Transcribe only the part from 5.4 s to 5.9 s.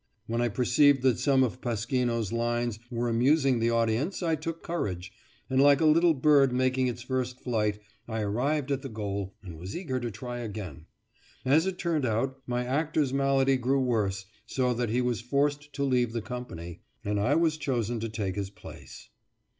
and, like a